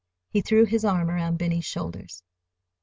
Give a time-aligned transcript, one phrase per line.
[0.31, 2.23] He threw his arm around Benny's shoulders.